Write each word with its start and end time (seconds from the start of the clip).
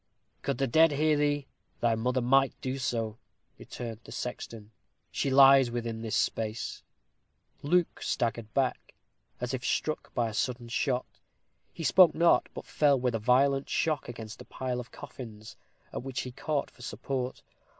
"Could 0.41 0.57
the 0.57 0.65
dead 0.65 0.93
hear 0.93 1.15
thee, 1.15 1.45
thy 1.79 1.93
mother 1.93 2.23
might 2.23 2.59
do 2.59 2.79
so," 2.79 3.19
returned 3.59 3.99
the 4.03 4.11
sexton. 4.11 4.71
"She 5.11 5.29
lies 5.29 5.69
within 5.69 6.01
this 6.01 6.15
space." 6.15 6.81
Luke 7.61 8.01
staggered 8.01 8.51
back, 8.55 8.95
as 9.39 9.53
if 9.53 9.63
struck 9.63 10.11
by 10.15 10.27
a 10.27 10.33
sudden 10.33 10.69
shot. 10.69 11.19
He 11.71 11.83
spoke 11.83 12.15
not, 12.15 12.49
but 12.55 12.65
fell 12.65 12.99
with 12.99 13.13
a 13.13 13.19
violent 13.19 13.69
shock 13.69 14.09
against 14.09 14.41
a 14.41 14.45
pile 14.45 14.79
of 14.79 14.89
coffins, 14.91 15.55
at 15.93 16.01
which 16.01 16.21
he 16.21 16.31
caught 16.31 16.71
for 16.71 16.81
support. 16.81 17.43